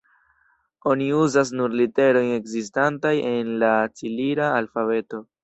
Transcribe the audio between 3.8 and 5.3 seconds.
cirila alfabeto.